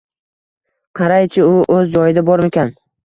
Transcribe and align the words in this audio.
Qaraychi, 1.01 1.43
u 1.51 1.59
o'z 1.77 1.93
joyida 1.97 2.25
bormikan? 2.31 2.73